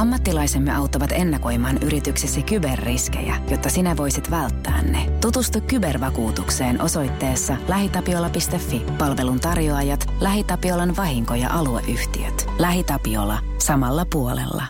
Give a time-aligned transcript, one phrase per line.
[0.00, 5.06] Ammattilaisemme auttavat ennakoimaan yrityksesi kyberriskejä, jotta sinä voisit välttää ne.
[5.20, 8.82] Tutustu kybervakuutukseen osoitteessa lähitapiola.fi.
[8.98, 12.46] Palvelun tarjoajat, LähiTapiolan vahinko- ja alueyhtiöt.
[12.58, 13.38] LähiTapiola.
[13.58, 14.64] Samalla puolella.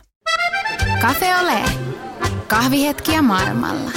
[1.00, 1.60] Cafe Ole.
[2.46, 3.90] Kahvihetkiä maailmalla.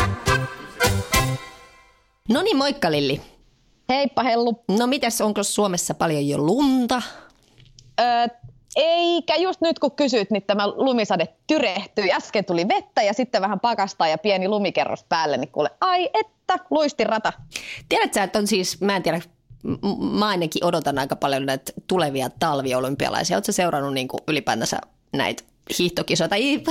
[2.30, 3.22] No niin, moikka Lilli.
[3.90, 4.64] Heippa Hellu.
[4.78, 7.02] No mitäs, onko Suomessa paljon jo lunta?
[8.00, 8.28] Öö,
[8.76, 12.12] eikä just nyt kun kysyt, niin tämä lumisade tyrehtyi.
[12.12, 16.60] Äsken tuli vettä ja sitten vähän pakastaa ja pieni lumikerros päälle, niin kuule, ai että,
[16.70, 17.34] luisti rata.
[17.90, 19.22] Tiedätkö että on siis, mä en tiedä,
[20.12, 23.38] mä ainakin odotan aika paljon näitä tulevia talviolympialaisia.
[23.38, 24.80] Oletko seurannut niin kuin ylipäätänsä
[25.14, 25.44] näitä
[25.80, 26.62] hiihtokisoja, tai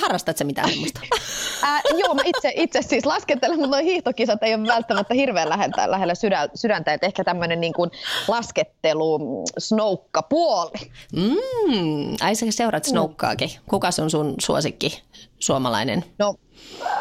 [0.00, 1.00] harrastat sä mitään semmoista?
[1.62, 5.90] Ää, joo, mä itse, itse siis laskettelen, mutta nuo hiihtokisat ei ole välttämättä hirveän lähellä,
[5.90, 7.90] lähellä sydä, sydäntä, että ehkä tämmöinen niin kuin
[8.28, 10.90] laskettelu, snoukka puoli.
[11.12, 13.50] Mm, ai sä seuraat snoukkaakin.
[13.70, 15.02] Kuka on sun suosikki
[15.38, 16.04] suomalainen?
[16.18, 16.34] No,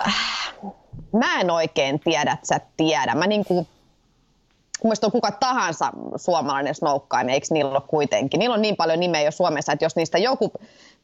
[0.07, 0.53] äh,
[1.13, 3.15] mä en oikein tiedä, että sä tiedä.
[3.15, 3.67] Mä niin kuin,
[4.83, 8.39] Mielestäni on kuka tahansa suomalainen snoukkainen, eikö niillä ole kuitenkin?
[8.39, 10.51] Niillä on niin paljon nimeä jo Suomessa, että jos niistä joku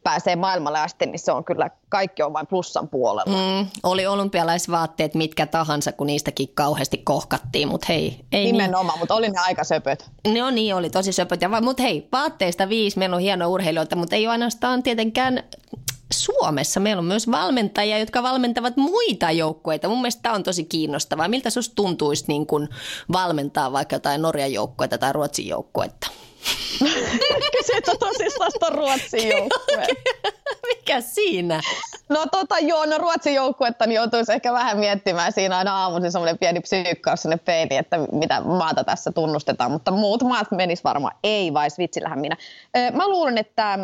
[0.04, 3.62] pääsee maailmalle asti, niin se on kyllä, kaikki on vain plussan puolella.
[3.62, 8.26] Mm, oli olympialaisvaatteet mitkä tahansa, kun niistäkin kauheasti kohkattiin, mutta hei.
[8.32, 9.00] Ei Nimenomaan, niin.
[9.00, 10.12] mutta oli ne aika söpöt.
[10.28, 11.42] Ne on niin, oli tosi söpöt.
[11.42, 15.44] Ja, mutta hei, vaatteista viisi, meillä on hieno urheilijoita, mutta ei ole ainoastaan tietenkään
[16.14, 19.90] Suomessa meillä on myös valmentajia, jotka valmentavat muita joukkueita.
[19.90, 21.28] Mun mielestä tämä on tosi kiinnostavaa.
[21.28, 22.70] Miltä sinusta tuntuisi niin kuin
[23.12, 26.08] valmentaa vaikka jotain Norjan joukkuetta tai Ruotsin joukkuetta?
[27.58, 29.88] Kysytkö tosissaan Ruotsin joukkueen?
[30.68, 31.62] Mikä siinä?
[32.10, 36.38] No tota joo, no Ruotsin joukkuetta niin joutuisi ehkä vähän miettimään siinä aina aamuisin semmoinen
[36.38, 41.54] pieni psyykkaus sinne peiliin, että mitä maata tässä tunnustetaan, mutta muut maat menis varmaan ei,
[41.54, 42.38] vai svitsillähän minä.
[42.94, 43.84] Mä luulen, että mm,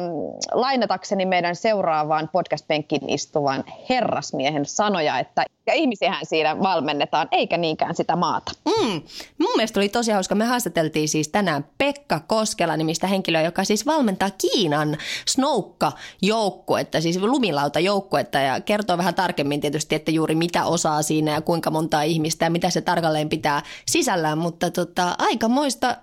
[0.51, 8.15] lainatakseni meidän seuraavaan podcast-penkkiin istuvan herrasmiehen sanoja, että ja ihmisiähän siinä valmennetaan, eikä niinkään sitä
[8.15, 8.51] maata.
[8.65, 9.01] Mm.
[9.37, 10.35] Mun mielestä oli tosi hauska.
[10.35, 14.97] Me haastateltiin siis tänään Pekka Koskela nimistä henkilöä, joka siis valmentaa Kiinan
[15.27, 21.71] snoukka-joukkuetta, siis lumilauta-joukkuetta ja kertoo vähän tarkemmin tietysti, että juuri mitä osaa siinä ja kuinka
[21.71, 25.97] montaa ihmistä ja mitä se tarkalleen pitää sisällään, mutta tota, aikamoista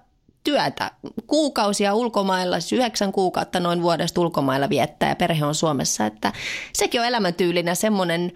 [0.44, 0.90] työtä.
[1.26, 6.32] Kuukausia ulkomailla, siis yhdeksän kuukautta noin vuodesta ulkomailla viettää ja perhe on Suomessa, että
[6.72, 8.32] sekin on elämäntyylinä semmoinen,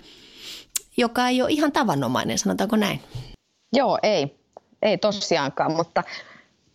[0.96, 3.00] joka ei ole ihan tavanomainen, sanotaanko näin?
[3.72, 4.40] Joo, ei.
[4.82, 6.04] Ei tosiaankaan, mutta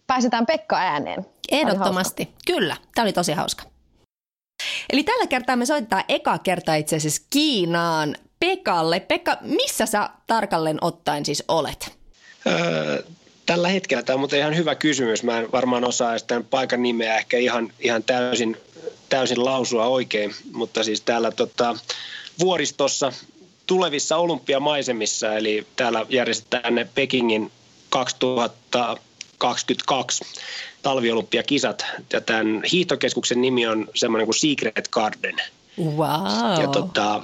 [0.08, 1.26] pääsetään Pekka ääneen.
[1.52, 2.30] Ehdottomasti.
[2.48, 3.64] Kyllä, tämä oli tosi hauska.
[4.94, 9.00] Eli tällä kertaa me soitetaan eka kerta itse asiassa Kiinaan Pekalle.
[9.00, 11.98] Pekka, missä sä tarkalleen ottaen siis olet?
[12.48, 13.04] Öö,
[13.46, 15.24] tällä hetkellä tämä on muuten ihan hyvä kysymys.
[15.24, 18.58] Mä en varmaan osaa tämän paikan nimeä ehkä ihan, ihan täysin,
[19.10, 21.78] täysin lausua oikein, mutta siis täällä tota,
[22.40, 23.14] vuoristossa
[23.66, 27.52] tulevissa olympiamaisemissa, eli täällä järjestetään ne Pekingin
[29.38, 30.26] 2022
[30.82, 31.86] talviolympiakisat.
[32.14, 35.36] Ja tämän hiihtokeskuksen nimi on semmoinen kuin Secret Garden.
[35.80, 36.62] Wow.
[36.62, 37.24] Ja tota,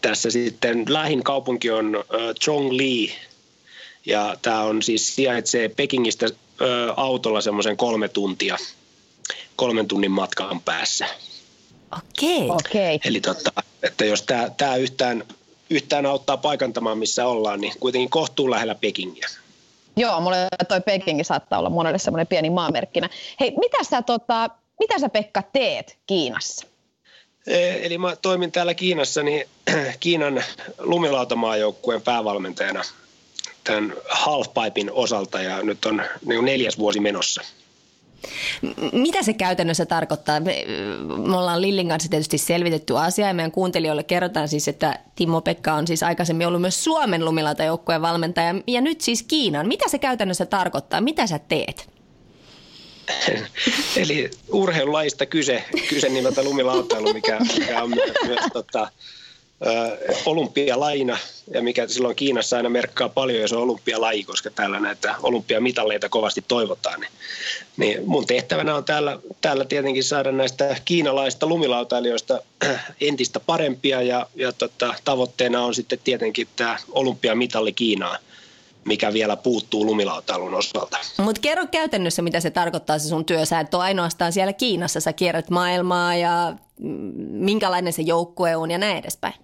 [0.00, 2.04] tässä sitten lähin kaupunki on uh,
[2.44, 3.12] Zhongli.
[4.06, 6.32] Ja tämä on siis sijaitsee Pekingistä uh,
[6.96, 8.56] autolla semmoisen kolme tuntia,
[9.56, 11.06] kolmen tunnin matkan päässä.
[11.92, 12.36] Okei.
[12.36, 12.48] Okay.
[12.48, 12.98] Okay.
[13.04, 13.52] Eli tota,
[13.82, 14.24] että jos
[14.56, 15.24] tämä yhtään
[15.70, 19.28] yhtään auttaa paikantamaan, missä ollaan, niin kuitenkin kohtuu lähellä Pekingiä.
[19.96, 23.08] Joo, mulle toi Pekingi saattaa olla monelle semmoinen pieni maamerkkinä.
[23.40, 24.50] Hei, mitä sä, tota,
[24.80, 26.66] mitä sä Pekka teet Kiinassa?
[27.46, 29.48] E, eli mä toimin täällä Kiinassa niin
[30.00, 30.44] Kiinan
[30.78, 32.82] lumilautamaajoukkueen päävalmentajana
[33.64, 37.42] tämän halfpipein osalta ja nyt on niin neljäs vuosi menossa.
[38.92, 40.40] Mitä se käytännössä tarkoittaa?
[40.40, 40.64] Me,
[41.26, 45.74] me ollaan Lillin kanssa tietysti selvitetty asiaa ja meidän kuuntelijoille kerrotaan siis, että Timo Pekka
[45.74, 49.68] on siis aikaisemmin ollut myös Suomen lumilauta-joukkueen valmentaja ja nyt siis Kiinan.
[49.68, 51.00] Mitä se käytännössä tarkoittaa?
[51.00, 51.94] Mitä sä teet?
[54.02, 58.90] Eli urheilulajista kyse, kyse nimeltä lumilautailu, mikä, mikä on myös, myös tota,
[60.26, 61.18] olympialaina
[61.50, 66.44] ja mikä silloin Kiinassa aina merkkaa paljon, jos on olympialaji, koska täällä näitä olympiamitalleita kovasti
[66.48, 67.00] toivotaan.
[67.00, 67.10] Niin,
[67.76, 72.40] niin mun tehtävänä on täällä, täällä tietenkin saada näistä kiinalaista lumilautailijoista
[73.00, 78.18] entistä parempia ja, ja tota, tavoitteena on sitten tietenkin tämä olympiamitalli Kiinaan
[78.84, 80.98] mikä vielä puuttuu lumilautailun osalta.
[81.18, 83.44] Mutta kerro käytännössä, mitä se tarkoittaa se sun työ.
[83.44, 86.54] Sä et ole ainoastaan siellä Kiinassa, sä kierrät maailmaa ja
[87.30, 89.34] minkälainen se joukkue on ja näin edespäin.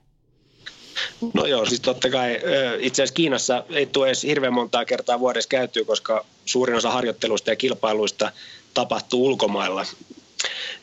[1.35, 2.41] No joo, siis totta kai
[2.79, 7.51] itse asiassa Kiinassa ei tule edes hirveän montaa kertaa vuodessa käytyä, koska suurin osa harjoitteluista
[7.51, 8.33] ja kilpailuista
[8.75, 9.87] tapahtuu ulkomailla.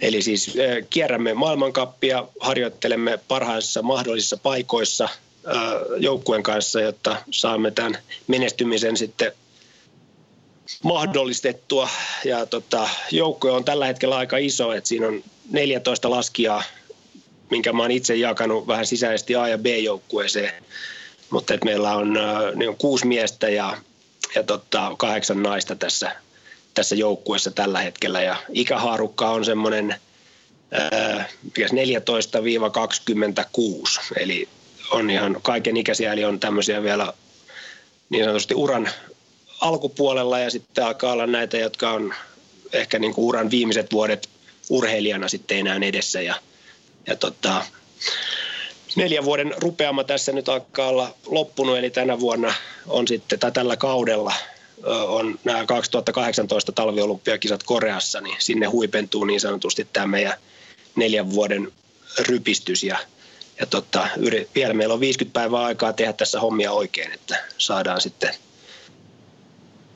[0.01, 0.53] Eli siis
[0.89, 5.09] kierrämme maailmankappia, harjoittelemme parhaissa mahdollisissa paikoissa
[5.97, 7.97] joukkueen kanssa, jotta saamme tämän
[8.27, 9.31] menestymisen sitten
[10.83, 11.89] mahdollistettua.
[12.25, 16.63] Ja tota, joukkue on tällä hetkellä aika iso, että siinä on 14 laskijaa,
[17.49, 20.63] minkä mä oon itse jakanut vähän sisäisesti A- ja B-joukkueeseen.
[21.29, 22.19] Mutta että meillä on,
[22.55, 23.77] niin on kuusi miestä ja,
[24.35, 26.11] ja tota, kahdeksan naista tässä,
[26.73, 28.21] tässä joukkueessa tällä hetkellä.
[28.21, 29.95] Ja ikähaarukka on semmoinen
[30.73, 30.77] 14-26,
[34.19, 34.49] eli
[34.91, 37.13] on ihan kaiken ikäisiä, eli on tämmöisiä vielä
[38.09, 38.89] niin sanotusti uran
[39.61, 42.13] alkupuolella ja sitten alkaa olla näitä, jotka on
[42.73, 44.29] ehkä niin kuin uran viimeiset vuodet
[44.69, 46.35] urheilijana sitten enää edessä ja,
[47.07, 47.65] ja tota,
[48.95, 52.53] neljän vuoden rupeama tässä nyt alkaa olla loppunut, eli tänä vuonna
[52.87, 54.33] on sitten, tai tällä kaudella
[55.07, 60.33] on nämä 2018 talviolympiakisat Koreassa, niin sinne huipentuu niin sanotusti tämä meidän
[60.95, 61.71] neljän vuoden
[62.19, 62.97] rypistys ja,
[63.59, 64.07] ja tota,
[64.55, 68.35] vielä meillä on 50 päivää aikaa tehdä tässä hommia oikein, että saadaan sitten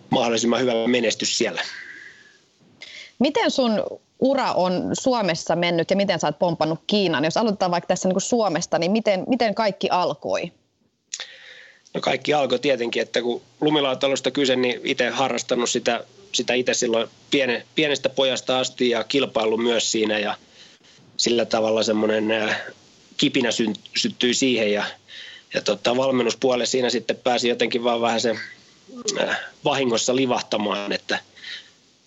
[0.09, 1.61] mahdollisimman hyvä menestys siellä.
[3.19, 3.83] Miten sun
[4.21, 7.25] ura on Suomessa mennyt ja miten sä oot pompannut Kiinan?
[7.25, 10.51] Jos aloitetaan vaikka tässä niin kuin Suomesta, niin miten, miten kaikki alkoi?
[11.93, 17.09] No kaikki alkoi tietenkin, että kun lumilautailusta kyse, niin itse harrastanut sitä, sitä itse silloin
[17.31, 20.37] piene, pienestä pojasta asti ja kilpailu myös siinä ja
[21.17, 22.61] sillä tavalla semmoinen äh,
[23.17, 23.49] kipinä
[23.97, 24.83] syttyi siihen ja,
[25.53, 28.35] ja tota, valmennuspuolelle siinä sitten pääsi jotenkin vaan vähän se
[29.21, 31.19] äh, vahingossa livahtamaan, että,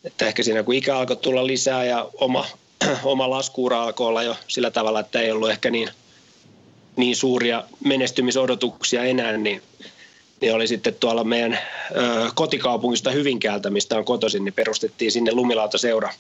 [0.04, 2.46] että ehkä siinä kun ikä alkoi tulla lisää ja oma,
[3.04, 5.88] oma laskuura alkoi olla jo sillä tavalla, että ei ollut ehkä niin,
[6.96, 9.62] niin suuria menestymisodotuksia enää, niin,
[10.40, 11.58] niin oli sitten tuolla meidän
[11.96, 16.12] ö, kotikaupungista Hyvinkäältä, mistä on kotoisin, niin perustettiin sinne lumilautaseura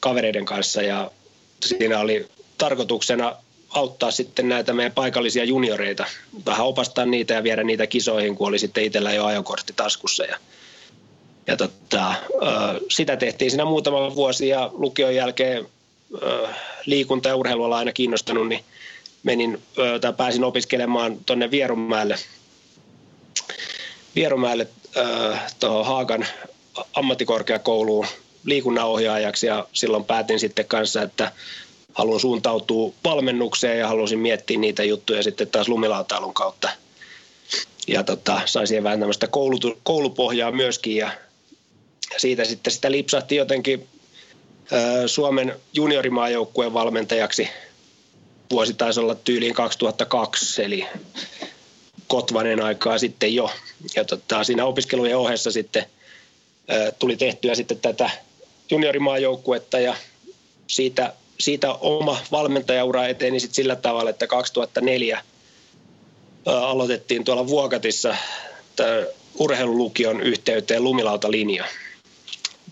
[0.00, 1.10] kavereiden kanssa ja
[1.64, 2.26] siinä oli
[2.58, 3.36] tarkoituksena
[3.70, 6.04] auttaa sitten näitä meidän paikallisia junioreita,
[6.46, 10.24] vähän opastaa niitä ja viedä niitä kisoihin, kun oli sitten itsellä jo ajokortti taskussa.
[10.24, 10.38] Ja,
[11.46, 12.14] ja tota,
[12.90, 15.68] sitä tehtiin siinä muutama vuosi ja lukion jälkeen
[16.86, 18.64] liikunta- ja urheiluala aina kiinnostanut, niin
[19.22, 19.62] menin
[20.00, 22.16] tai pääsin opiskelemaan tuonne Vierumäelle,
[24.14, 24.68] Vierumäelle
[25.60, 26.26] tuohon Haagan
[26.94, 28.06] ammattikorkeakouluun
[28.44, 31.32] liikunnanohjaajaksi ja silloin päätin sitten kanssa, että
[31.94, 36.68] haluan suuntautua valmennukseen ja halusin miettiä niitä juttuja sitten taas lumilautailun kautta.
[37.88, 41.10] Ja tota, sain siihen vähän tämmöistä koulutu, koulupohjaa myöskin ja
[42.16, 43.88] siitä sitten sitä lipsahti jotenkin
[45.06, 47.48] Suomen juniorimaajoukkueen valmentajaksi.
[48.50, 50.86] Vuosi taisi olla tyyliin 2002, eli
[52.06, 53.50] Kotvanen aikaa sitten jo.
[53.96, 55.84] Ja tota, siinä opiskelujen ohessa sitten
[56.98, 58.10] tuli tehtyä sitten tätä
[58.70, 59.94] juniorimaajoukkuetta ja
[60.66, 65.22] siitä siitä oma valmentajaura eteni sit sillä tavalla, että 2004
[66.46, 68.16] aloitettiin tuolla Vuokatissa
[69.38, 71.64] urheilulukion yhteyteen lumilautalinja.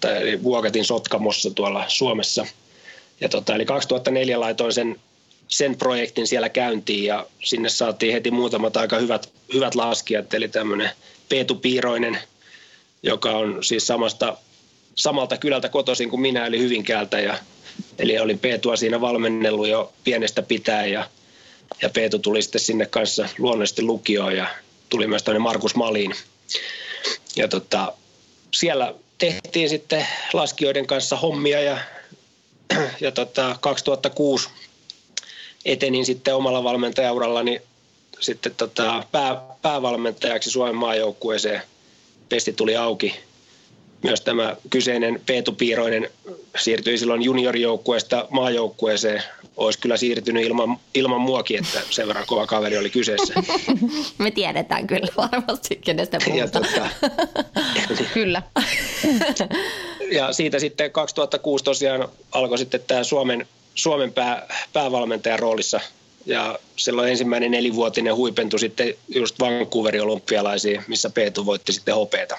[0.04, 2.46] Eli Vuokatin Sotkamossa tuolla Suomessa.
[3.20, 5.00] Ja tota, eli 2004 laitoin sen,
[5.48, 10.34] sen projektin siellä käyntiin ja sinne saatiin heti muutamat aika hyvät, hyvät laskijat.
[10.34, 10.90] Eli tämmöinen
[11.28, 12.18] Peetu Piiroinen,
[13.02, 14.36] joka on siis samasta,
[14.94, 17.20] samalta kylältä kotoisin kuin minä, eli Hyvinkäältä.
[17.20, 17.38] Ja
[17.98, 21.10] Eli olin Peetua siinä valmennellut jo pienestä pitää ja,
[21.82, 24.46] ja Peetu tuli sitten sinne kanssa luonnollisesti lukioon ja
[24.88, 26.14] tuli myös tämmöinen Markus Malin.
[27.36, 27.92] Ja tota,
[28.54, 31.78] siellä tehtiin sitten laskijoiden kanssa hommia ja,
[33.00, 34.48] ja tota, 2006
[35.64, 37.62] etenin sitten omalla valmentajaurallani
[38.20, 41.62] sitten tota, pää, päävalmentajaksi Suomen maajoukkueeseen.
[42.28, 43.27] Pesti tuli auki
[44.02, 46.10] myös tämä kyseinen Peetu Piiroinen
[46.58, 49.22] siirtyi silloin juniorijoukkueesta maajoukkueeseen.
[49.56, 53.34] Olisi kyllä siirtynyt ilman, ilman muakin, että sen verran kova kaveri oli kyseessä.
[54.18, 56.64] Me tiedetään kyllä varmasti, kenestä puhutaan.
[56.64, 56.88] Tota,
[58.14, 58.42] kyllä.
[60.10, 65.80] ja siitä sitten 2006 tosiaan alkoi sitten tämä Suomen, Suomen pää, päävalmentajan roolissa
[66.26, 72.38] ja silloin ensimmäinen nelivuotinen huipentui sitten just Vancouverin olympialaisiin, missä Peetu voitti sitten hopeeta.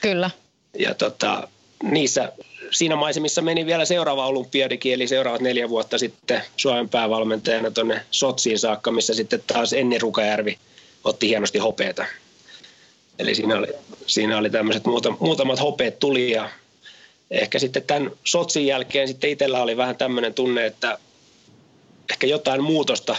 [0.00, 0.30] Kyllä
[0.78, 1.48] ja tota,
[1.82, 2.32] niissä,
[2.70, 8.58] siinä maisemissa meni vielä seuraava olympiadikin, eli seuraavat neljä vuotta sitten Suomen päävalmentajana tuonne Sotsiin
[8.58, 10.58] saakka, missä sitten taas Enni Rukajärvi
[11.04, 12.04] otti hienosti hopeeta.
[13.18, 13.66] Eli siinä oli,
[14.06, 14.82] siinä oli tämmöiset
[15.18, 16.50] muutamat hopeet tuli ja
[17.30, 20.98] ehkä sitten tämän Sotsin jälkeen sitten itsellä oli vähän tämmöinen tunne, että
[22.10, 23.16] ehkä jotain muutosta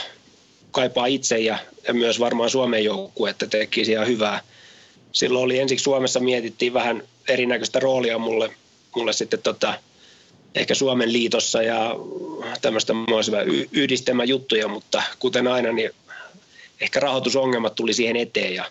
[0.71, 4.41] kaipaa itse ja, ja myös varmaan Suomen joukkue, että tekisi ihan hyvää.
[5.11, 8.51] Silloin oli ensiksi Suomessa mietittiin vähän erinäköistä roolia mulle,
[8.95, 9.73] mulle sitten tota,
[10.55, 11.95] ehkä Suomen liitossa ja
[12.61, 12.93] tämmöistä
[13.71, 15.91] yhdistelmäjuttuja, mutta kuten aina, niin
[16.81, 18.65] ehkä rahoitusongelmat tuli siihen eteen ja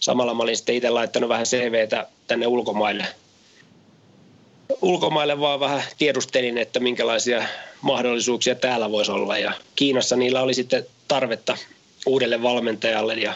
[0.00, 3.06] samalla mä olin sitten itse laittanut vähän CVtä tänne ulkomaille.
[4.82, 7.44] Ulkomaille vaan vähän tiedustelin, että minkälaisia
[7.80, 11.56] mahdollisuuksia täällä voisi olla ja Kiinassa niillä oli sitten tarvetta
[12.06, 13.34] uudelle valmentajalle ja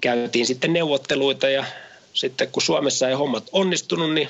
[0.00, 1.64] käytiin sitten neuvotteluita ja
[2.18, 4.28] sitten kun Suomessa ei hommat onnistunut, niin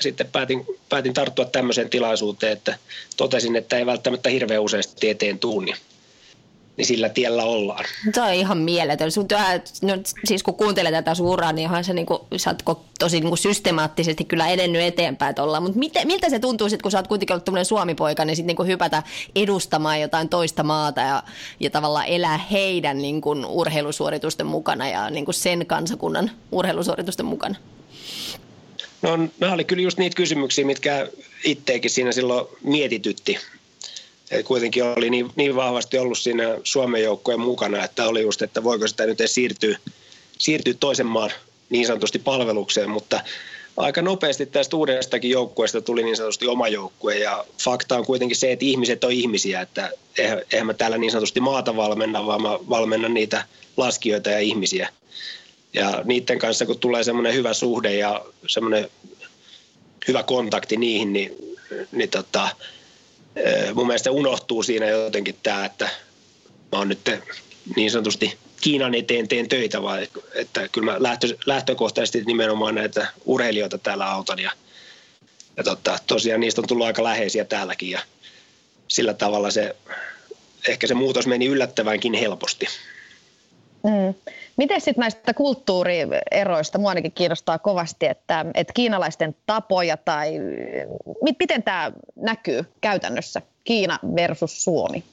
[0.00, 2.78] sitten päätin, päätin tarttua tämmöiseen tilaisuuteen, että
[3.16, 5.76] totesin, että ei välttämättä hirveän useasti eteen tuu, niin
[6.80, 7.84] niin sillä tiellä ollaan.
[8.14, 9.10] Se on ihan mieletön.
[9.10, 9.38] Sun työ,
[9.82, 9.92] no,
[10.24, 14.48] siis kun kuuntelee tätä suuraa, niin onhan se niinku, sä oot tosi niinku systemaattisesti kyllä
[14.48, 15.60] edennyt eteenpäin tuolla.
[15.60, 18.64] Mutta miltä se tuntuu sitten, kun sä oot kuitenkin ollut tämmöinen suomipoika, niin sitten niinku
[18.64, 19.02] hypätä
[19.36, 21.22] edustamaan jotain toista maata ja,
[21.60, 27.54] ja tavallaan elää heidän niinku urheilusuoritusten mukana ja niinku sen kansakunnan urheilusuoritusten mukana?
[29.02, 31.08] No nämä oli kyllä just niitä kysymyksiä, mitkä
[31.44, 33.38] itteekin siinä silloin mietitytti
[34.30, 38.64] et kuitenkin oli niin, niin vahvasti ollut siinä Suomen joukkojen mukana, että oli just, että
[38.64, 39.78] voiko sitä nyt siirtyä,
[40.38, 41.30] siirtyä toisen maan
[41.70, 43.20] niin sanotusti palvelukseen, mutta
[43.76, 48.52] aika nopeasti tästä uudestakin joukkueesta tuli niin sanotusti oma joukkue ja fakta on kuitenkin se,
[48.52, 49.90] että ihmiset on ihmisiä, että
[50.52, 53.44] eihän mä täällä niin sanotusti maata valmenna, vaan mä valmennan niitä
[53.76, 54.88] laskijoita ja ihmisiä.
[55.74, 58.90] Ja niiden kanssa, kun tulee semmoinen hyvä suhde ja semmoinen
[60.08, 61.36] hyvä kontakti niihin, niin,
[61.92, 62.48] niin tota,
[63.74, 65.84] mun mielestä unohtuu siinä jotenkin tämä, että
[66.72, 67.10] mä oon nyt
[67.76, 70.02] niin sanotusti Kiinan eteen teen töitä, vaan
[70.34, 74.52] että kyllä mä lähtö, lähtökohtaisesti nimenomaan näitä urheilijoita täällä autan ja,
[75.56, 78.00] ja totta, tosiaan niistä on tullut aika läheisiä täälläkin ja
[78.88, 79.76] sillä tavalla se,
[80.68, 82.66] ehkä se muutos meni yllättävänkin helposti.
[83.82, 84.32] Mm.
[84.60, 90.32] Miten sitten näistä kulttuurieroista, mua ainakin kiinnostaa kovasti, että, että kiinalaisten tapoja tai
[91.38, 95.04] miten tämä näkyy käytännössä, Kiina versus Suomi?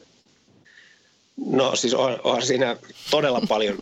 [1.46, 2.76] No siis on, on siinä
[3.12, 3.78] todella paljon,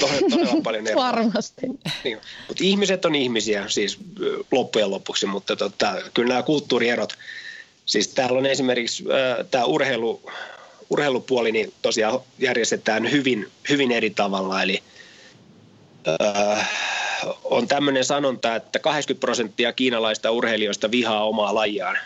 [0.00, 1.04] todella, todella paljon eroa.
[1.04, 1.66] Varmasti.
[2.04, 2.18] Niin,
[2.48, 3.98] mutta ihmiset on ihmisiä siis
[4.52, 7.12] loppujen lopuksi, mutta tota, kyllä nämä kulttuurierot,
[7.86, 10.30] siis täällä on esimerkiksi äh, tämä urheilu,
[10.90, 14.82] urheilupuoli, niin tosiaan järjestetään hyvin, hyvin eri tavalla, eli–
[16.08, 16.68] äh,
[17.44, 21.98] on tämmöinen sanonta, että 80 prosenttia kiinalaista urheilijoista vihaa omaa lajiaan.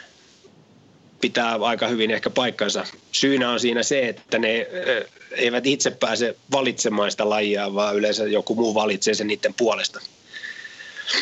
[1.20, 2.86] Pitää aika hyvin ehkä paikkansa.
[3.12, 8.24] Syynä on siinä se, että ne äh, eivät itse pääse valitsemaan sitä lajia, vaan yleensä
[8.24, 10.00] joku muu valitsee sen niiden puolesta.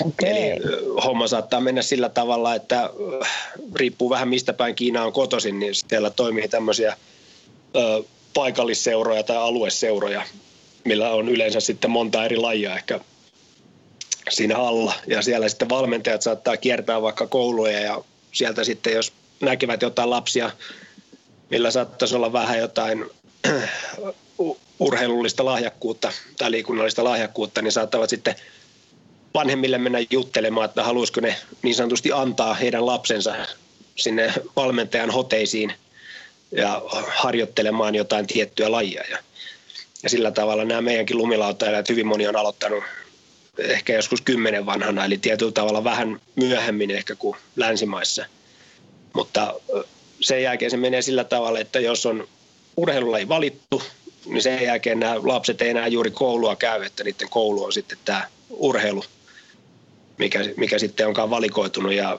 [0.01, 0.31] Okay.
[0.31, 0.59] Eli äh,
[1.05, 2.91] homma saattaa mennä sillä tavalla, että
[3.23, 6.97] äh, riippuu vähän mistä päin Kiina on kotoisin, niin siellä toimii tämmöisiä
[8.35, 10.23] paikallisseuroja tai alueseuroja,
[10.87, 13.01] millä on yleensä sitten monta eri lajia ehkä
[14.31, 14.95] siinä alla.
[15.07, 20.51] Ja siellä sitten valmentajat saattaa kiertää vaikka kouluja ja sieltä sitten jos näkevät jotain lapsia,
[21.51, 23.05] millä saattaisi olla vähän jotain
[24.79, 28.35] urheilullista lahjakkuutta tai liikunnallista lahjakkuutta, niin saattavat sitten
[29.35, 33.35] vanhemmille mennä juttelemaan, että haluaisiko ne niin sanotusti antaa heidän lapsensa
[33.97, 35.73] sinne valmentajan hoteisiin
[36.53, 39.05] ja harjoittelemaan jotain tiettyä lajia.
[39.11, 39.19] Ja
[40.03, 42.85] ja sillä tavalla nämä meidänkin lumilautajat, hyvin moni on aloittanut
[43.59, 48.27] ehkä joskus kymmenen vanhana, eli tietyllä tavalla vähän myöhemmin ehkä kuin länsimaissa.
[49.13, 49.55] Mutta
[50.21, 52.29] sen jälkeen se menee sillä tavalla, että jos on
[52.77, 53.83] urheilulaji valittu,
[54.27, 57.99] niin sen jälkeen nämä lapset ei enää juuri koulua käy, että niiden koulu on sitten
[58.05, 59.05] tämä urheilu,
[60.19, 61.93] mikä, mikä sitten onkaan valikoitunut.
[61.93, 62.19] Ja,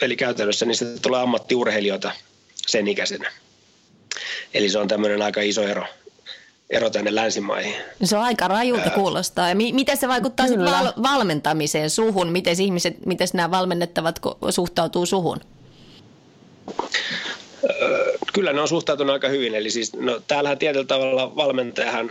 [0.00, 2.12] eli käytännössä niistä tulee ammattiurheilijoita
[2.54, 3.32] sen ikäisenä.
[4.54, 5.84] Eli se on tämmöinen aika iso ero,
[6.70, 7.74] ero tänne länsimaihin.
[8.04, 9.48] Se on aika rajulta kuulostaa.
[9.48, 12.32] Ja mi- miten se vaikuttaa val- valmentamiseen suhun?
[12.32, 14.20] Miten ihmiset, miten nämä valmennettavat
[14.50, 15.40] suhtautuu suhun?
[18.32, 19.54] Kyllä ne on suhtautunut aika hyvin.
[19.54, 22.10] Eli siis, no, täällähän tietyllä tavalla valmentajahan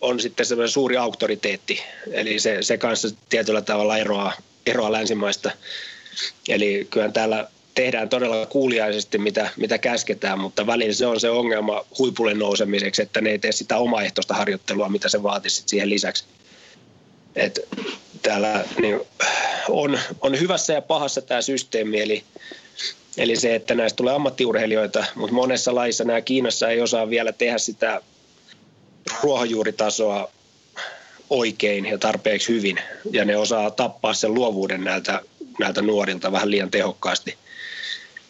[0.00, 1.82] on sitten semmoinen suuri auktoriteetti.
[2.12, 4.32] Eli se, se kanssa tietyllä tavalla eroaa,
[4.66, 5.50] eroaa länsimaista.
[6.48, 11.84] Eli kyllä täällä tehdään todella kuuliaisesti, mitä, mitä käsketään, mutta välillä se on se ongelma
[11.98, 16.24] huipulle nousemiseksi, että ne ei tee sitä omaehtoista harjoittelua, mitä se vaatisi siihen lisäksi.
[17.36, 17.60] Et
[18.22, 19.00] täällä niin
[19.68, 22.24] on, on hyvässä ja pahassa tämä systeemi, eli,
[23.16, 27.58] eli se, että näistä tulee ammattiurheilijoita, mutta monessa laissa nämä Kiinassa ei osaa vielä tehdä
[27.58, 28.00] sitä
[29.22, 30.30] ruohonjuuritasoa
[31.30, 32.78] oikein ja tarpeeksi hyvin,
[33.10, 35.20] ja ne osaa tappaa sen luovuuden näiltä,
[35.58, 37.38] näiltä nuorilta vähän liian tehokkaasti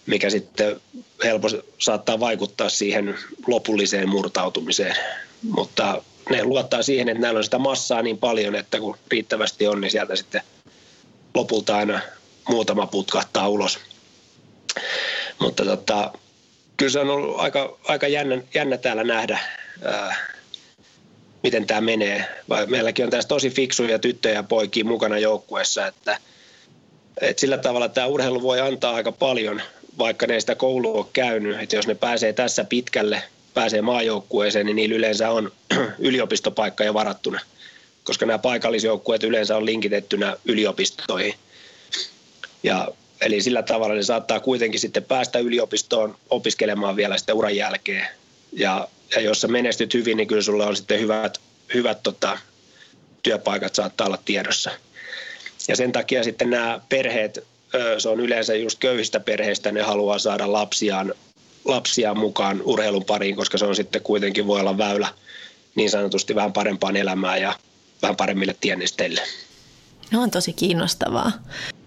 [0.07, 0.81] mikä sitten
[1.25, 4.97] helposti saattaa vaikuttaa siihen lopulliseen murtautumiseen.
[5.43, 9.81] Mutta ne luottaa siihen, että näillä on sitä massaa niin paljon, että kun riittävästi on,
[9.81, 10.43] niin sieltä sitten
[11.35, 12.01] lopulta aina
[12.49, 13.79] muutama putkahtaa ulos.
[15.39, 16.13] Mutta tota,
[16.77, 19.39] kyllä se on ollut aika, aika jännä, jännä täällä nähdä,
[19.83, 20.17] ää,
[21.43, 22.43] miten tämä menee.
[22.49, 26.19] Vai meilläkin on tässä tosi fiksuja tyttöjä ja poikia mukana joukkueessa, että,
[27.21, 29.63] että sillä tavalla tämä urheilu voi antaa aika paljon,
[29.99, 31.61] vaikka ne sitä koulua on käynyt.
[31.61, 33.23] Että jos ne pääsee tässä pitkälle,
[33.55, 35.53] pääsee maajoukkueeseen, niin niillä yleensä on
[35.99, 37.41] yliopistopaikka jo varattuna,
[38.05, 41.35] koska nämä paikallisjoukkueet yleensä on linkitettynä yliopistoihin.
[42.63, 42.89] Ja
[43.25, 48.07] Eli sillä tavalla ne saattaa kuitenkin sitten päästä yliopistoon opiskelemaan vielä sitten uran jälkeen.
[48.53, 51.41] Ja, ja jos sä menestyt hyvin, niin kyllä sulla on sitten hyvät,
[51.75, 52.39] hyvät tota,
[53.23, 54.71] työpaikat saattaa olla tiedossa.
[55.69, 57.47] Ja sen takia sitten nämä perheet,
[57.99, 61.15] se on yleensä just köyhistä perheistä, ne haluaa saada lapsiaan,
[61.65, 65.09] lapsiaan mukaan urheilun pariin, koska se on sitten kuitenkin voi olla väylä
[65.75, 67.55] niin sanotusti vähän parempaan elämään ja
[68.03, 69.21] vähän paremmille tiennisteille.
[70.11, 71.33] No on tosi kiinnostavaa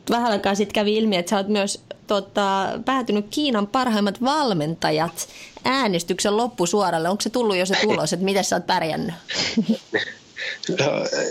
[0.10, 5.28] vähän aikaa sitten kävi ilmi, että sä oot myös tota, päätynyt Kiinan parhaimmat valmentajat
[5.64, 7.10] äänestyksen loppusuoralle.
[7.10, 9.16] Onko se tullut jo se tulos, että miten sä oot pärjännyt?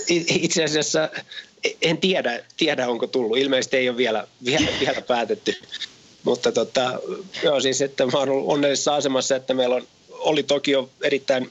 [0.08, 1.08] Itse asiassa
[1.82, 3.38] en tiedä, tiedä, onko tullut.
[3.38, 5.54] Ilmeisesti ei ole vielä, vielä, vielä päätetty.
[6.24, 7.00] Mutta tota,
[7.42, 11.50] joo, siis, että mä oon ollut onnellisessa asemassa, että meillä on, oli toki jo erittäin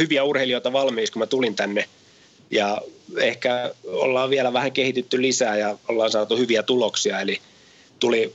[0.00, 1.88] hyviä urheilijoita valmiiksi, kun mä tulin tänne.
[2.50, 2.82] Ja
[3.20, 7.20] ehkä ollaan vielä vähän kehitytty lisää ja ollaan saatu hyviä tuloksia.
[7.20, 7.40] Eli
[8.00, 8.34] tuli,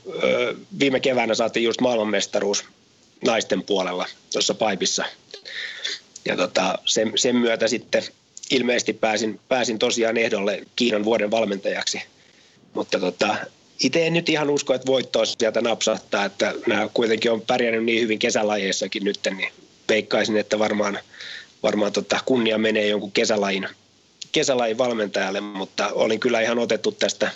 [0.78, 2.64] viime keväänä saatiin just maailmanmestaruus
[3.24, 5.04] naisten puolella tuossa Paipissa.
[6.24, 8.02] Ja tota, sen, sen myötä sitten
[8.50, 12.02] ilmeisesti pääsin, pääsin tosiaan ehdolle Kiinan vuoden valmentajaksi.
[12.74, 13.36] Mutta tota,
[13.84, 18.02] itse en nyt ihan usko, että voittoa sieltä napsahtaa, että nämä kuitenkin on pärjännyt niin
[18.02, 19.52] hyvin kesälajeissakin nyt, niin
[19.88, 20.98] veikkaisin, että varmaan,
[21.62, 23.68] varmaan tota kunnia menee jonkun kesälajin
[24.32, 27.30] kesälajin valmentajalle, mutta olin kyllä ihan otettu tästä,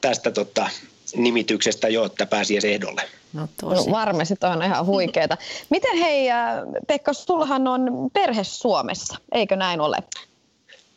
[0.00, 0.70] tästä tota,
[1.16, 3.02] nimityksestä jo, että pääsi edes ehdolle.
[3.32, 3.86] No, tosi.
[3.86, 5.36] no varmasti on ihan huikeeta.
[5.70, 6.38] Miten hei, äh,
[6.86, 9.96] Pekka, sullahan on perhe Suomessa, eikö näin ole?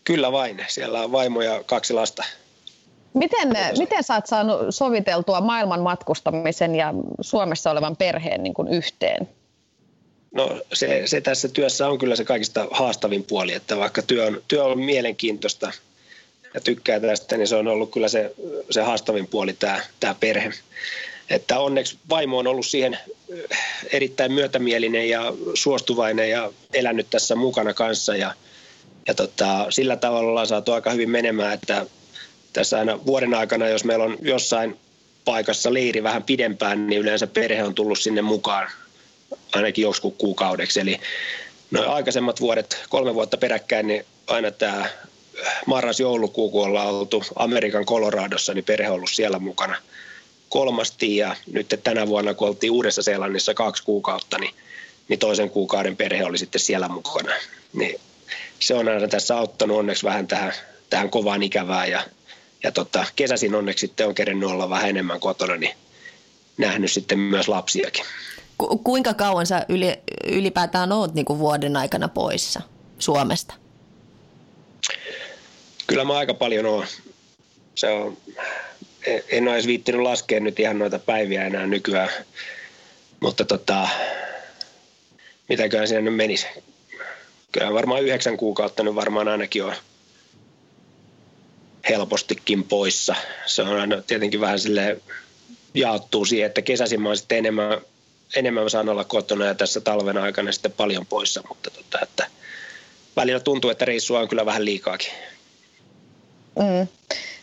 [0.03, 2.23] Kyllä vain, siellä on vaimo ja kaksi lasta.
[3.13, 9.29] Miten, miten sä oot saanut soviteltua maailman matkustamisen ja Suomessa olevan perheen niin kuin yhteen?
[10.31, 14.41] No se, se tässä työssä on kyllä se kaikista haastavin puoli, että vaikka työ on,
[14.47, 15.71] työ on mielenkiintoista
[16.55, 18.35] ja tykkää tästä, niin se on ollut kyllä se,
[18.69, 20.51] se haastavin puoli tämä, tämä perhe.
[21.29, 22.97] Että onneksi vaimo on ollut siihen
[23.91, 28.33] erittäin myötämielinen ja suostuvainen ja elänyt tässä mukana kanssa ja,
[29.07, 31.85] ja tota, sillä tavalla ollaan saatu aika hyvin menemään, että
[32.53, 34.79] tässä aina vuoden aikana, jos meillä on jossain
[35.25, 38.67] paikassa leiri vähän pidempään, niin yleensä perhe on tullut sinne mukaan
[39.53, 40.79] ainakin joskus kuukaudeksi.
[40.79, 40.99] Eli
[41.71, 44.85] noin aikaisemmat vuodet, kolme vuotta peräkkäin, niin aina tämä
[45.65, 49.77] marras-joulukuu, kun ollaan oltu Amerikan Coloradossa, niin perhe on ollut siellä mukana
[50.49, 54.53] kolmasti ja nyt tänä vuonna, kun oltiin Uudessa-Seelannissa kaksi kuukautta, niin,
[55.07, 57.31] niin toisen kuukauden perhe oli sitten siellä mukana.
[57.73, 58.01] Niin
[58.59, 60.53] se on aina tässä auttanut onneksi vähän tähän,
[60.89, 62.03] tähän kovaan ikävään ja,
[62.63, 65.75] ja tota, kesäsin onneksi sitten on kerennyt olla vähän enemmän kotona, niin
[66.57, 68.05] nähnyt sitten myös lapsiakin.
[68.57, 72.61] Ku, kuinka kauan sä yli, ylipäätään oot niin kuin vuoden aikana poissa
[72.99, 73.64] Suomesta?
[75.87, 76.87] Kyllä mä aika paljon oon.
[77.75, 78.17] Se on,
[79.29, 82.09] en ole edes viittinyt laskea nyt ihan noita päiviä enää nykyään.
[83.19, 83.89] Mutta tota,
[85.49, 86.47] mitäköhän siinä nyt menisi.
[87.51, 89.73] Kyllä varmaan yhdeksän kuukautta nyt varmaan ainakin on
[91.89, 93.15] helpostikin poissa.
[93.45, 95.01] Se on aina tietenkin vähän sille
[95.73, 97.81] jaottuu siihen, että kesäisin mä sitten enemmän
[98.35, 102.27] enemmän saan olla kotona ja tässä talven aikana sitten paljon poissa, mutta tota, että
[103.15, 105.11] välillä tuntuu, että reissua on kyllä vähän liikaakin.
[106.59, 106.87] Mm.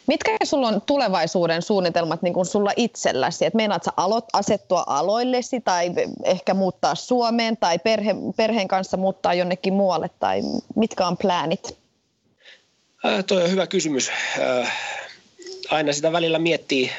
[0.07, 3.45] Mitkä sulla on tulevaisuuden suunnitelmat niin kuin sulla itselläsi?
[3.45, 5.91] Et meinaat sä aloit asettua aloillesi tai
[6.25, 10.41] ehkä muuttaa Suomeen tai perhe, perheen kanssa muuttaa jonnekin muualle tai
[10.77, 11.77] mitkä on pläänit?
[13.07, 14.11] Äh, toi on hyvä kysymys.
[14.41, 14.73] Äh,
[15.71, 16.91] aina sitä välillä miettii,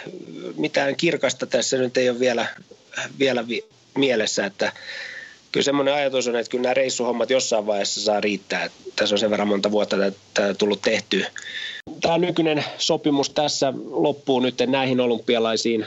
[0.57, 2.45] mitään kirkasta tässä nyt ei ole vielä,
[3.19, 4.71] vielä vi- mielessä, että
[5.51, 8.69] kyllä semmoinen ajatus on, että kyllä nämä reissuhommat jossain vaiheessa saa riittää.
[8.95, 11.25] Tässä on sen verran monta vuotta tätä tullut tehty.
[12.03, 15.85] Tämä nykyinen sopimus tässä loppuu nyt näihin olympialaisiin.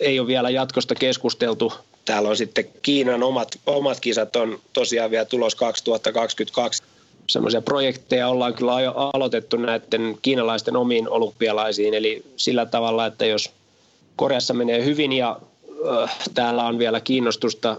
[0.00, 1.72] ei ole vielä jatkosta keskusteltu.
[2.04, 6.82] Täällä on sitten Kiinan omat, omat kisat on tosiaan vielä tulos 2022.
[7.26, 8.72] Semmoisia projekteja ollaan kyllä
[9.14, 11.94] aloitettu näiden kiinalaisten omiin olympialaisiin.
[11.94, 13.50] Eli sillä tavalla, että jos
[14.16, 15.40] Koreassa menee hyvin ja
[16.34, 17.76] täällä on vielä kiinnostusta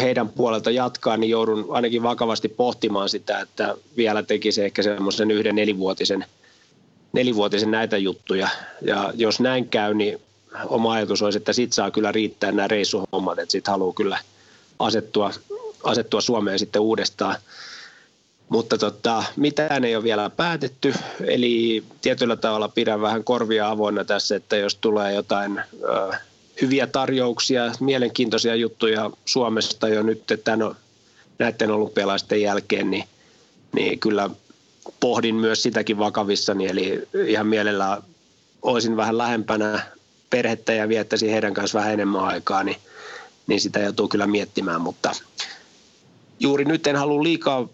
[0.00, 5.54] heidän puolelta jatkaa, niin joudun ainakin vakavasti pohtimaan sitä, että vielä tekisi ehkä semmoisen yhden
[5.54, 6.24] nelivuotisen,
[7.12, 8.48] nelivuotisen näitä juttuja.
[8.82, 10.20] Ja jos näin käy, niin
[10.66, 14.18] oma ajatus olisi, että sit saa kyllä riittää nämä reissuhommat, että sit haluaa kyllä
[14.78, 15.30] asettua,
[15.84, 17.36] asettua Suomeen sitten uudestaan.
[18.48, 24.36] Mutta tota, mitään ei ole vielä päätetty, eli tietyllä tavalla pidän vähän korvia avoinna tässä,
[24.36, 25.60] että jos tulee jotain
[26.60, 30.74] hyviä tarjouksia, mielenkiintoisia juttuja Suomesta jo nyt tämän,
[31.38, 33.04] näiden olympialaisten jälkeen, niin,
[33.72, 34.30] niin kyllä
[35.00, 38.02] pohdin myös sitäkin vakavissani, eli ihan mielellä
[38.62, 39.82] olisin vähän lähempänä
[40.30, 42.76] perhettä ja viettäisin heidän kanssa vähän enemmän aikaa, niin,
[43.46, 45.12] niin sitä joutuu kyllä miettimään, mutta
[46.40, 47.68] juuri nyt en halua liikaa,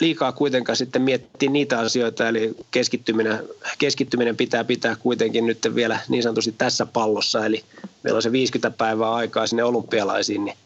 [0.00, 6.22] liikaa kuitenkaan sitten miettiä niitä asioita, eli keskittyminen, keskittyminen pitää pitää kuitenkin nyt vielä niin
[6.22, 7.64] sanotusti tässä pallossa, eli
[8.02, 10.56] meillä on se 50 päivää aikaa sinne olympialaisiin, niin,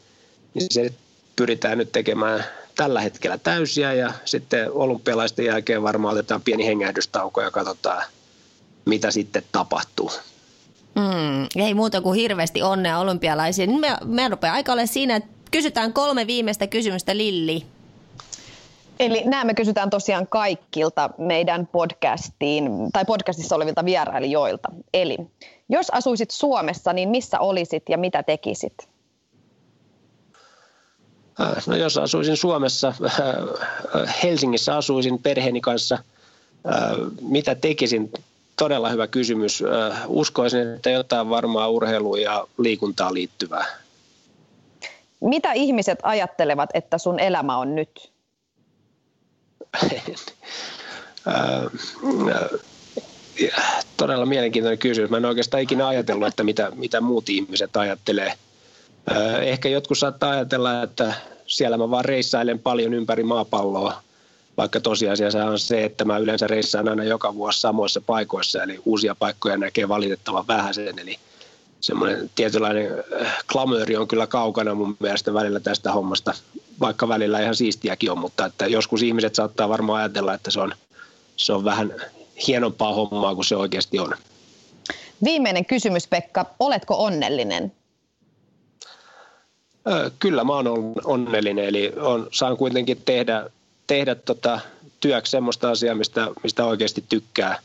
[0.54, 0.92] niin se
[1.36, 2.44] pyritään nyt tekemään
[2.76, 8.04] tällä hetkellä täysiä ja sitten olympialaisten jälkeen varmaan otetaan pieni hengähdystauko ja katsotaan,
[8.84, 10.10] mitä sitten tapahtuu.
[10.94, 13.80] Mm, ei muuta kuin hirveästi onnea olympialaisiin.
[13.80, 17.66] Me, me rupeaa aika ole siinä, että kysytään kolme viimeistä kysymystä, Lilli.
[19.00, 24.68] Eli nämä me kysytään tosiaan kaikilta meidän podcastiin tai podcastissa olevilta vierailijoilta.
[24.94, 25.16] Eli
[25.68, 28.88] jos asuisit Suomessa, niin missä olisit ja mitä tekisit?
[31.40, 33.20] Äh, no jos asuisin Suomessa, äh,
[34.00, 35.98] äh, Helsingissä asuisin perheeni kanssa,
[37.20, 38.12] mitä tekisin?
[38.56, 39.62] Todella hyvä kysymys.
[40.06, 43.66] Uskoisin, että jotain varmaa urheiluun ja liikuntaa liittyvää.
[45.20, 48.11] Mitä ihmiset ajattelevat, että sun elämä on nyt?
[53.96, 55.10] Todella mielenkiintoinen kysymys.
[55.10, 58.32] Mä en oikeastaan ikinä ajatellut, että mitä, mitä muut ihmiset ajattelee.
[59.42, 61.14] Ehkä jotkut saattaa ajatella, että
[61.46, 64.02] siellä mä vaan reissailen paljon ympäri maapalloa,
[64.56, 69.14] vaikka tosiasia on se, että mä yleensä reissaan aina joka vuosi samoissa paikoissa, eli uusia
[69.14, 71.18] paikkoja näkee valitettavan vähän sen, eli
[71.80, 73.04] semmoinen tietynlainen
[73.52, 76.34] klamööri on kyllä kaukana mun mielestä välillä tästä hommasta,
[76.82, 80.74] vaikka välillä ihan siistiäkin on, mutta että joskus ihmiset saattaa varmaan ajatella, että se on,
[81.36, 81.94] se on vähän
[82.46, 84.14] hienompaa hommaa kuin se oikeasti on.
[85.24, 86.46] Viimeinen kysymys, Pekka.
[86.60, 87.72] Oletko onnellinen?
[90.18, 90.66] Kyllä mä oon
[91.04, 93.50] onnellinen, eli on, saan kuitenkin tehdä,
[93.86, 94.60] tehdä tota
[95.00, 97.58] työksi semmoista asiaa, mistä, mistä oikeasti tykkää.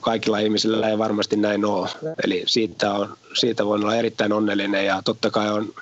[0.00, 1.88] Kaikilla ihmisillä ei varmasti näin ole,
[2.24, 5.74] eli siitä, on, siitä voin olla erittäin onnellinen ja totta kai on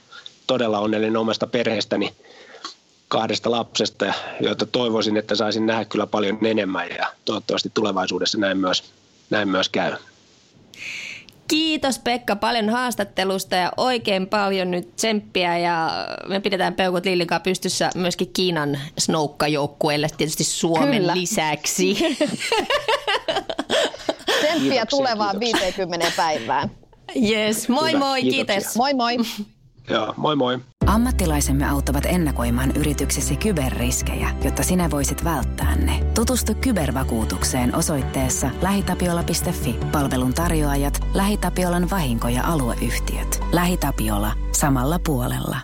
[0.53, 2.15] todella onnellinen omasta perheestäni,
[3.09, 8.85] kahdesta lapsesta, joita toivoisin, että saisin nähdä kyllä paljon enemmän ja toivottavasti tulevaisuudessa näin myös,
[9.31, 9.93] näin myös käy.
[11.49, 17.91] Kiitos Pekka paljon haastattelusta ja oikein paljon nyt tsemppiä ja me pidetään peukut Lillikaa pystyssä
[17.95, 21.15] myöskin Kiinan snoukkajoukkueelle tietysti Suomen Kyllä.
[21.17, 21.97] lisäksi.
[24.41, 25.67] Tsemppiä tulevaan kiitoksia.
[25.67, 26.71] 50 päivään.
[27.31, 28.55] Yes, moi Hyvä, moi, kiitoksia.
[28.55, 28.77] kiitos.
[28.77, 29.17] Moi moi.
[29.93, 30.59] Joo, moi moi.
[30.87, 36.05] Ammattilaisemme auttavat ennakoimaan yrityksesi kyberriskejä, jotta sinä voisit välttää ne.
[36.15, 39.79] Tutustu kybervakuutukseen osoitteessa lähitapiola.fi.
[39.93, 43.41] Palvelun tarjoajat, LähiTapiolan vahinko- ja alueyhtiöt.
[43.53, 44.33] LähiTapiola.
[44.53, 45.57] Samalla puolella.